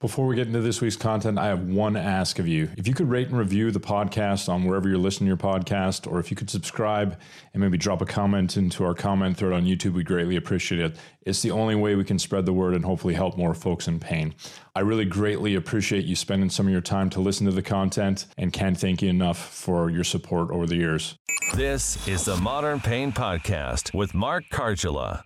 [0.00, 2.70] Before we get into this week's content, I have one ask of you.
[2.78, 6.10] If you could rate and review the podcast on wherever you're listening to your podcast,
[6.10, 7.20] or if you could subscribe
[7.52, 10.96] and maybe drop a comment into our comment thread on YouTube, we greatly appreciate it.
[11.20, 14.00] It's the only way we can spread the word and hopefully help more folks in
[14.00, 14.34] pain.
[14.74, 18.24] I really greatly appreciate you spending some of your time to listen to the content
[18.38, 21.18] and can't thank you enough for your support over the years.
[21.56, 25.24] This is the Modern Pain Podcast with Mark Kargela.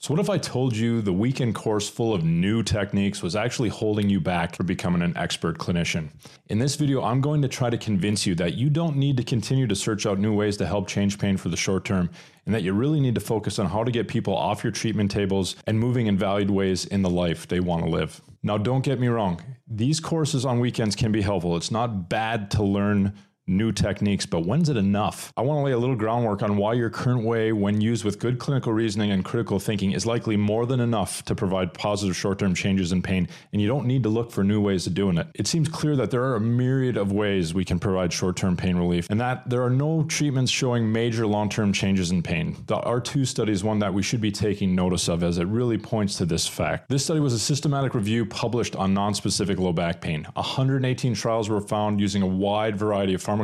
[0.00, 3.68] So, what if I told you the weekend course full of new techniques was actually
[3.68, 6.10] holding you back from becoming an expert clinician?
[6.46, 9.24] In this video, I'm going to try to convince you that you don't need to
[9.24, 12.10] continue to search out new ways to help change pain for the short term,
[12.46, 15.10] and that you really need to focus on how to get people off your treatment
[15.10, 18.20] tables and moving in valued ways in the life they want to live.
[18.44, 21.56] Now, don't get me wrong, these courses on weekends can be helpful.
[21.56, 23.14] It's not bad to learn
[23.48, 25.32] new techniques, but when's it enough?
[25.36, 28.18] I want to lay a little groundwork on why your current way, when used with
[28.18, 32.38] good clinical reasoning and critical thinking, is likely more than enough to provide positive short
[32.38, 35.18] term changes in pain, and you don't need to look for new ways of doing
[35.18, 35.26] it.
[35.34, 38.56] It seems clear that there are a myriad of ways we can provide short term
[38.56, 42.56] pain relief, and that there are no treatments showing major long term changes in pain.
[42.66, 45.78] The Artus study is one that we should be taking notice of as it really
[45.78, 46.88] points to this fact.
[46.88, 50.26] This study was a systematic review published on non specific low back pain.
[50.34, 53.37] 118 trials were found using a wide variety of pharmacological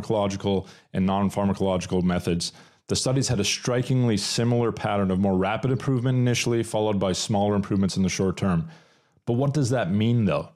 [0.93, 2.51] and non pharmacological methods.
[2.87, 7.55] The studies had a strikingly similar pattern of more rapid improvement initially, followed by smaller
[7.55, 8.69] improvements in the short term.
[9.25, 10.49] But what does that mean, though?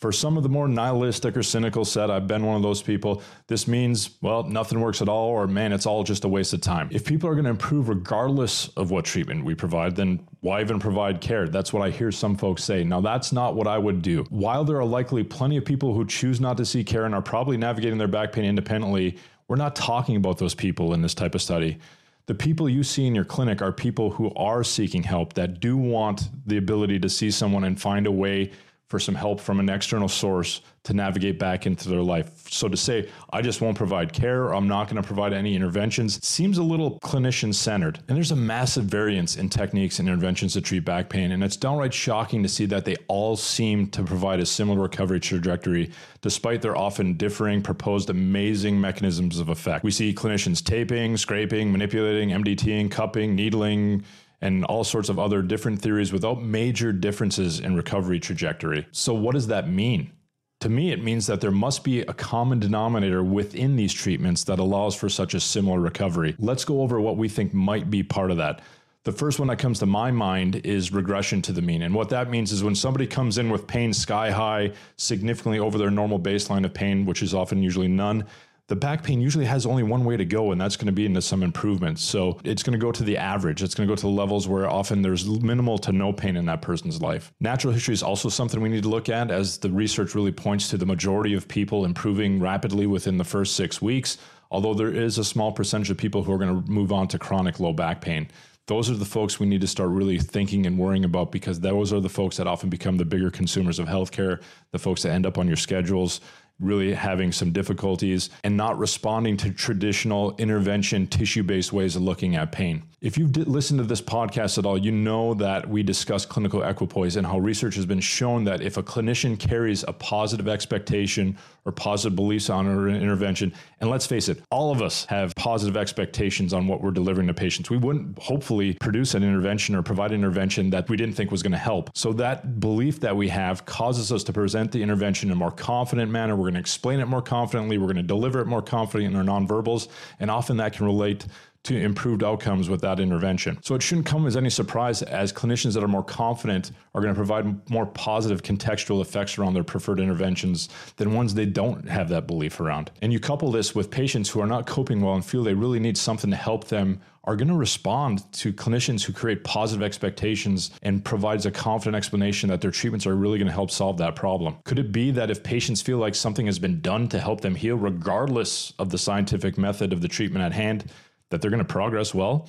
[0.00, 3.22] For some of the more nihilistic or cynical set, I've been one of those people,
[3.48, 6.62] this means, well, nothing works at all, or man, it's all just a waste of
[6.62, 6.88] time.
[6.90, 10.78] If people are going to improve regardless of what treatment we provide, then why even
[10.78, 11.48] provide care?
[11.48, 12.82] That's what I hear some folks say.
[12.82, 14.24] Now, that's not what I would do.
[14.30, 17.20] While there are likely plenty of people who choose not to seek care and are
[17.20, 21.34] probably navigating their back pain independently, we're not talking about those people in this type
[21.34, 21.76] of study.
[22.24, 25.76] The people you see in your clinic are people who are seeking help, that do
[25.76, 28.52] want the ability to see someone and find a way
[28.90, 32.50] for some help from an external source to navigate back into their life.
[32.50, 35.54] So to say, I just won't provide care, or I'm not going to provide any
[35.54, 38.00] interventions, seems a little clinician centered.
[38.08, 41.30] And there's a massive variance in techniques and interventions to treat back pain.
[41.30, 45.20] And it's downright shocking to see that they all seem to provide a similar recovery
[45.20, 49.84] trajectory, despite their often differing proposed amazing mechanisms of effect.
[49.84, 54.02] We see clinicians taping, scraping, manipulating, MDTing, cupping, needling,
[54.40, 58.86] and all sorts of other different theories without major differences in recovery trajectory.
[58.92, 60.12] So, what does that mean?
[60.60, 64.58] To me, it means that there must be a common denominator within these treatments that
[64.58, 66.36] allows for such a similar recovery.
[66.38, 68.60] Let's go over what we think might be part of that.
[69.04, 71.80] The first one that comes to my mind is regression to the mean.
[71.80, 75.78] And what that means is when somebody comes in with pain sky high, significantly over
[75.78, 78.26] their normal baseline of pain, which is often usually none,
[78.70, 81.04] the back pain usually has only one way to go, and that's going to be
[81.04, 82.04] into some improvements.
[82.04, 83.64] So it's going to go to the average.
[83.64, 86.46] It's going to go to the levels where often there's minimal to no pain in
[86.46, 87.32] that person's life.
[87.40, 90.68] Natural history is also something we need to look at, as the research really points
[90.68, 94.18] to the majority of people improving rapidly within the first six weeks,
[94.52, 97.18] although there is a small percentage of people who are going to move on to
[97.18, 98.28] chronic low back pain
[98.70, 101.92] those are the folks we need to start really thinking and worrying about because those
[101.92, 105.26] are the folks that often become the bigger consumers of healthcare, the folks that end
[105.26, 106.20] up on your schedules,
[106.60, 112.36] really having some difficulties and not responding to traditional intervention tissue based ways of looking
[112.36, 112.82] at pain.
[113.00, 117.16] If you've listened to this podcast at all, you know that we discuss clinical equipoise
[117.16, 121.72] and how research has been shown that if a clinician carries a positive expectation or
[121.72, 126.52] positive beliefs on an intervention, and let's face it, all of us have positive expectations
[126.52, 127.70] on what we're delivering to patients.
[127.70, 131.42] We wouldn't hopefully produce an intervention or provide an intervention that we didn't think was
[131.42, 131.96] going to help.
[131.96, 135.50] So that belief that we have causes us to present the intervention in a more
[135.50, 136.36] confident manner.
[136.36, 137.78] We're going to explain it more confidently.
[137.78, 139.88] We're going to deliver it more confidently in our nonverbals.
[140.18, 141.26] And often that can relate
[141.64, 143.58] to improved outcomes with that intervention.
[143.62, 147.12] So it shouldn't come as any surprise as clinicians that are more confident are going
[147.12, 152.08] to provide more positive contextual effects around their preferred interventions than ones they don't have
[152.08, 152.90] that belief around.
[153.02, 155.80] And you couple this with patients who are not coping well and feel they really
[155.80, 160.70] need something to help them are going to respond to clinicians who create positive expectations
[160.82, 164.16] and provides a confident explanation that their treatments are really going to help solve that
[164.16, 164.56] problem.
[164.64, 167.54] Could it be that if patients feel like something has been done to help them
[167.54, 170.90] heal regardless of the scientific method of the treatment at hand,
[171.30, 172.48] that they're going to progress well,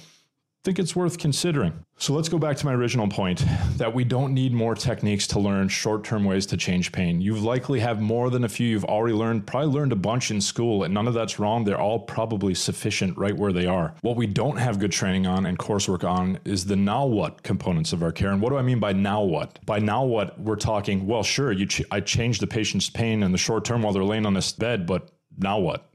[0.62, 1.74] I think it's worth considering.
[1.98, 3.44] So let's go back to my original point
[3.78, 7.20] that we don't need more techniques to learn short term ways to change pain.
[7.20, 10.40] You've likely have more than a few you've already learned, probably learned a bunch in
[10.40, 11.64] school, and none of that's wrong.
[11.64, 13.96] They're all probably sufficient right where they are.
[14.02, 17.92] What we don't have good training on and coursework on is the now what components
[17.92, 18.30] of our care.
[18.30, 19.58] And what do I mean by now what?
[19.66, 23.32] By now what, we're talking, well, sure, you ch- I changed the patient's pain in
[23.32, 25.91] the short term while they're laying on this bed, but now what?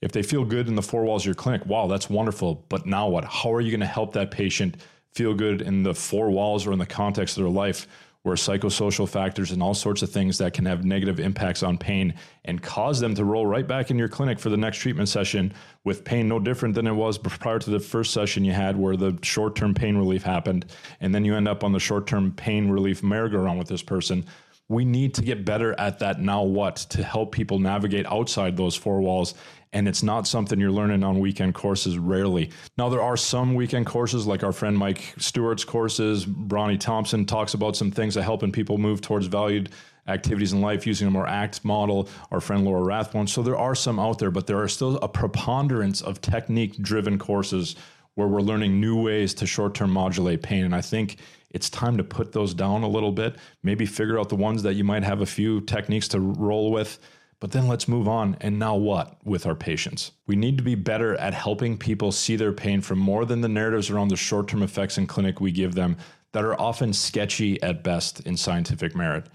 [0.00, 2.64] If they feel good in the four walls of your clinic, wow, that's wonderful.
[2.68, 3.24] But now what?
[3.24, 4.76] How are you going to help that patient
[5.14, 7.86] feel good in the four walls or in the context of their life
[8.26, 12.12] where psychosocial factors and all sorts of things that can have negative impacts on pain
[12.44, 15.52] and cause them to roll right back in your clinic for the next treatment session
[15.84, 18.96] with pain no different than it was prior to the first session you had where
[18.96, 20.66] the short-term pain relief happened
[21.00, 24.26] and then you end up on the short-term pain relief merry-go-round with this person
[24.68, 28.74] we need to get better at that now what to help people navigate outside those
[28.74, 29.34] four walls
[29.72, 32.50] and it's not something you're learning on weekend courses rarely.
[32.78, 36.24] Now, there are some weekend courses, like our friend Mike Stewart's courses.
[36.24, 39.68] Bronnie Thompson talks about some things that helping people move towards valued
[40.08, 42.08] activities in life using a more ACT model.
[42.30, 43.26] Our friend Laura Rathbone.
[43.26, 47.18] So there are some out there, but there are still a preponderance of technique driven
[47.18, 47.76] courses
[48.14, 50.64] where we're learning new ways to short term modulate pain.
[50.64, 51.18] And I think
[51.50, 54.74] it's time to put those down a little bit, maybe figure out the ones that
[54.74, 56.98] you might have a few techniques to roll with
[57.38, 58.36] but then let's move on.
[58.40, 60.12] And now what with our patients?
[60.26, 63.48] We need to be better at helping people see their pain from more than the
[63.48, 65.96] narratives around the short term effects in clinic we give them
[66.32, 69.26] that are often sketchy at best in scientific merit.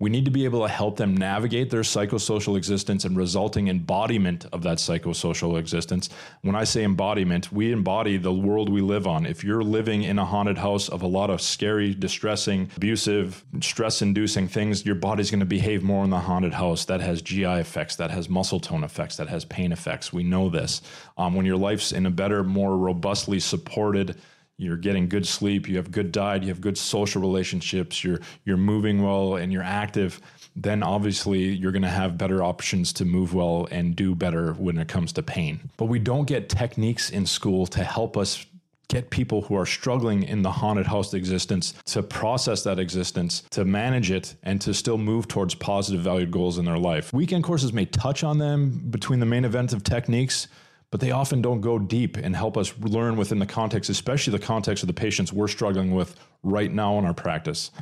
[0.00, 4.44] We need to be able to help them navigate their psychosocial existence and resulting embodiment
[4.52, 6.08] of that psychosocial existence.
[6.42, 9.24] When I say embodiment, we embody the world we live on.
[9.24, 14.02] If you're living in a haunted house of a lot of scary, distressing, abusive, stress
[14.02, 16.86] inducing things, your body's going to behave more in the haunted house.
[16.86, 20.12] That has GI effects, that has muscle tone effects, that has pain effects.
[20.12, 20.82] We know this.
[21.16, 24.16] Um, when your life's in a better, more robustly supported,
[24.56, 28.56] you're getting good sleep, you have good diet, you have good social relationships, you're you're
[28.56, 30.20] moving well and you're active,
[30.54, 34.78] then obviously you're going to have better options to move well and do better when
[34.78, 35.70] it comes to pain.
[35.76, 38.46] But we don't get techniques in school to help us
[38.88, 43.64] get people who are struggling in the haunted house existence to process that existence, to
[43.64, 47.12] manage it, and to still move towards positive valued goals in their life.
[47.12, 50.48] Weekend courses may touch on them between the main event of techniques,
[50.94, 54.38] but they often don't go deep and help us learn within the context, especially the
[54.38, 56.14] context of the patients we're struggling with
[56.44, 57.72] right now in our practice.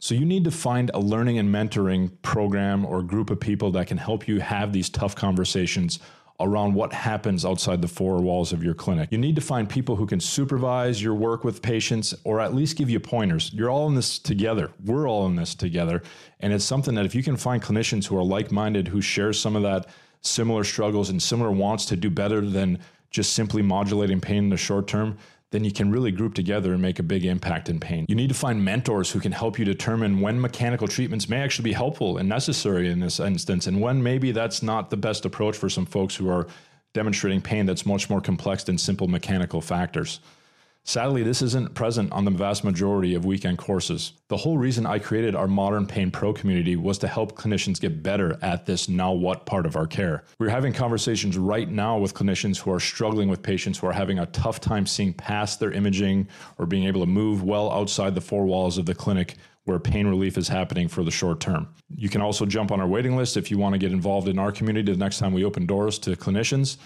[0.00, 3.86] So you need to find a learning and mentoring program or group of people that
[3.86, 5.98] can help you have these tough conversations
[6.40, 9.08] around what happens outside the four walls of your clinic.
[9.12, 12.76] You need to find people who can supervise your work with patients or at least
[12.76, 13.50] give you pointers.
[13.54, 14.72] You're all in this together.
[14.84, 16.02] We're all in this together.
[16.40, 19.32] And it's something that if you can find clinicians who are like minded, who share
[19.32, 19.86] some of that
[20.20, 22.78] similar struggles and similar wants to do better than
[23.10, 25.16] just simply modulating pain in the short term,
[25.50, 28.04] then you can really group together and make a big impact in pain.
[28.08, 31.70] You need to find mentors who can help you determine when mechanical treatments may actually
[31.70, 35.56] be helpful and necessary in this instance, and when maybe that's not the best approach
[35.56, 36.46] for some folks who are
[36.92, 40.20] demonstrating pain that's much more complex than simple mechanical factors.
[40.88, 44.14] Sadly, this isn't present on the vast majority of weekend courses.
[44.28, 48.02] The whole reason I created our Modern Pain Pro community was to help clinicians get
[48.02, 50.24] better at this now what part of our care.
[50.38, 54.18] We're having conversations right now with clinicians who are struggling with patients who are having
[54.18, 56.26] a tough time seeing past their imaging
[56.56, 60.06] or being able to move well outside the four walls of the clinic where pain
[60.06, 61.68] relief is happening for the short term.
[61.94, 64.38] You can also jump on our waiting list if you want to get involved in
[64.38, 66.78] our community the next time we open doors to clinicians.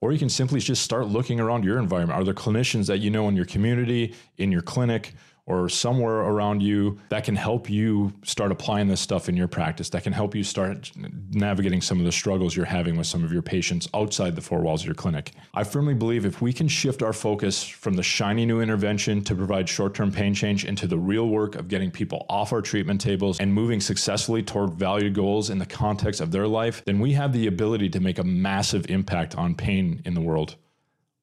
[0.00, 2.18] Or you can simply just start looking around your environment.
[2.18, 5.14] Are there clinicians that you know in your community, in your clinic,
[5.46, 9.90] or somewhere around you that can help you start applying this stuff in your practice,
[9.90, 10.90] that can help you start
[11.30, 14.60] navigating some of the struggles you're having with some of your patients outside the four
[14.60, 15.32] walls of your clinic.
[15.52, 19.34] I firmly believe if we can shift our focus from the shiny new intervention to
[19.34, 23.00] provide short term pain change into the real work of getting people off our treatment
[23.00, 27.12] tables and moving successfully toward valued goals in the context of their life, then we
[27.12, 30.56] have the ability to make a massive impact on pain in the world.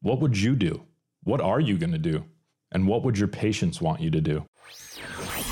[0.02, 0.84] What would you do?
[1.24, 2.26] What are you going to do?
[2.72, 4.46] And what would your patients want you to do?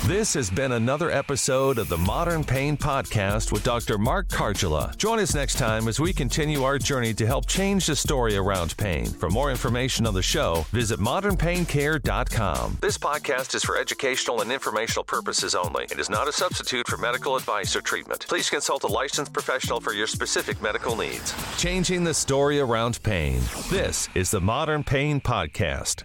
[0.06, 3.98] This has been another episode of the Modern Pain Podcast with Dr.
[3.98, 4.96] Mark Kargela.
[4.96, 8.76] Join us next time as we continue our journey to help change the story around
[8.76, 9.06] pain.
[9.06, 12.78] For more information on the show, visit modernpaincare.com.
[12.80, 15.84] This podcast is for educational and informational purposes only.
[15.84, 18.26] It is not a substitute for medical advice or treatment.
[18.28, 21.34] Please consult a licensed professional for your specific medical needs.
[21.58, 23.40] Changing the story around pain.
[23.68, 26.04] This is the Modern Pain Podcast.